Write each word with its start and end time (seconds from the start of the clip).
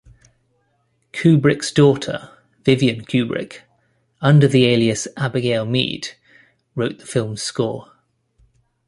Kubrick's 1.13 1.71
daughter, 1.71 2.31
Vivian 2.65 3.05
Kubrick, 3.05 3.59
under 4.19 4.47
the 4.47 4.65
alias 4.65 5.07
"Abigail 5.15 5.63
Mead", 5.67 6.15
wrote 6.75 6.97
the 6.97 7.05
film's 7.05 7.43
score. 7.43 7.91